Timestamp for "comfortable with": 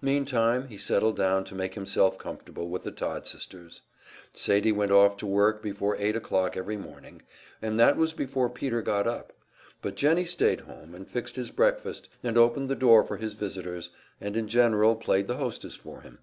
2.16-2.84